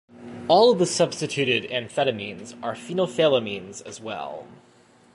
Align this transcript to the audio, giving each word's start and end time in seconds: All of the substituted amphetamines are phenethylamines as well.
All 0.47 0.71
of 0.71 0.79
the 0.79 0.87
substituted 0.87 1.69
amphetamines 1.69 2.55
are 2.63 2.73
phenethylamines 2.73 3.85
as 3.85 4.01
well. 4.01 4.47